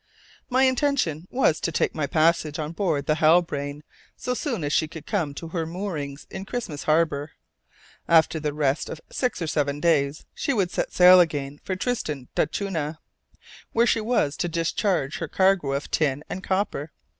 My 0.49 0.63
intention 0.63 1.27
was 1.29 1.59
to 1.59 1.71
take 1.71 1.93
my 1.93 2.07
passage 2.07 2.57
on 2.57 2.71
board 2.71 3.05
the 3.05 3.13
Halbrane 3.17 3.83
so 4.17 4.33
soon 4.33 4.63
as 4.63 4.73
she 4.73 4.89
should 4.91 5.05
come 5.05 5.35
to 5.35 5.49
her 5.49 5.67
moorings 5.67 6.25
in 6.31 6.43
Christmas 6.43 6.85
Harbour. 6.85 7.33
After 8.07 8.39
a 8.43 8.51
rest 8.51 8.89
of 8.89 8.99
six 9.11 9.43
or 9.43 9.45
seven 9.45 9.79
days, 9.79 10.25
she 10.33 10.53
would 10.53 10.71
set 10.71 10.91
sail 10.91 11.19
again 11.19 11.59
for 11.63 11.75
Tristan 11.75 12.29
d'Acunha, 12.33 12.97
where 13.73 13.85
she 13.85 14.01
was 14.01 14.35
to 14.37 14.47
discharge 14.47 15.19
her 15.19 15.27
cargo 15.27 15.71
of 15.73 15.91
tin 15.91 16.23
and 16.27 16.43
copper. 16.43 16.89